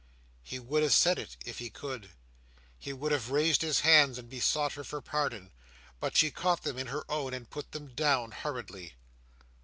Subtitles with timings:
[0.41, 2.09] He would have said it, if he could.
[2.79, 5.51] He would have raised his hands and besought her for pardon,
[5.99, 8.95] but she caught them in her own, and put them down, hurriedly.